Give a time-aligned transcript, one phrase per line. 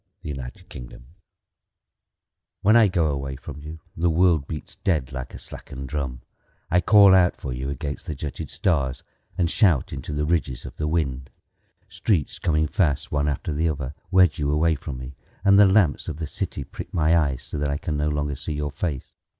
[0.23, 0.87] The Taxi
[2.63, 6.23] When I go away from you The world beats dead Like a slackened drum.
[6.71, 9.03] I call out for you against the jutted stars
[9.37, 11.29] And shout into the ridges of the wind.
[11.87, 15.13] Streets coming fast, One after the other, Wedge you away from me,
[15.45, 18.35] And the lamps of the city prick my eyes So that I can no longer
[18.35, 19.13] see your face.